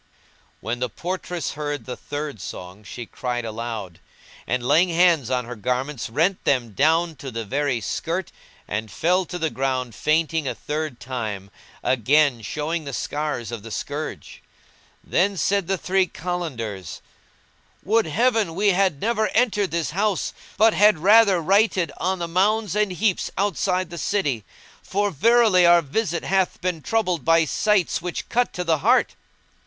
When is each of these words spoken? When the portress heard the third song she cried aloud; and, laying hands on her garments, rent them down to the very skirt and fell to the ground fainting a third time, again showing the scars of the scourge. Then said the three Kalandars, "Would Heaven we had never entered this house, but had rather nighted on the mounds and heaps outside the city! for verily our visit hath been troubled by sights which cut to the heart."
When 0.61 0.79
the 0.79 0.89
portress 0.89 1.51
heard 1.51 1.85
the 1.85 1.95
third 1.95 2.41
song 2.41 2.83
she 2.83 3.05
cried 3.05 3.45
aloud; 3.45 3.99
and, 4.47 4.67
laying 4.67 4.89
hands 4.89 5.29
on 5.29 5.45
her 5.45 5.55
garments, 5.55 6.09
rent 6.09 6.43
them 6.43 6.71
down 6.71 7.15
to 7.17 7.29
the 7.29 7.45
very 7.45 7.79
skirt 7.81 8.31
and 8.67 8.89
fell 8.89 9.25
to 9.25 9.37
the 9.37 9.51
ground 9.51 9.93
fainting 9.93 10.47
a 10.47 10.55
third 10.55 10.99
time, 10.99 11.51
again 11.83 12.41
showing 12.41 12.83
the 12.83 12.93
scars 12.93 13.51
of 13.51 13.61
the 13.61 13.69
scourge. 13.69 14.41
Then 15.03 15.37
said 15.37 15.67
the 15.67 15.77
three 15.77 16.07
Kalandars, 16.07 17.01
"Would 17.83 18.07
Heaven 18.07 18.55
we 18.55 18.69
had 18.69 18.99
never 19.01 19.27
entered 19.35 19.69
this 19.69 19.91
house, 19.91 20.33
but 20.57 20.73
had 20.73 20.97
rather 20.97 21.43
nighted 21.43 21.91
on 21.97 22.17
the 22.17 22.27
mounds 22.27 22.75
and 22.75 22.91
heaps 22.91 23.29
outside 23.37 23.91
the 23.91 23.99
city! 23.99 24.45
for 24.81 25.11
verily 25.11 25.63
our 25.63 25.83
visit 25.83 26.23
hath 26.23 26.59
been 26.59 26.81
troubled 26.81 27.23
by 27.23 27.45
sights 27.45 28.01
which 28.01 28.29
cut 28.29 28.51
to 28.53 28.63
the 28.63 28.79
heart." 28.79 29.13